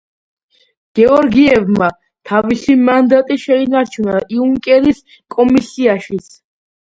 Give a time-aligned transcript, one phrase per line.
[0.99, 1.91] გეორგიევამ
[2.29, 5.03] თავისი მანდატი შეინარჩუნა იუნკერის
[5.37, 6.33] კომისიაშიც.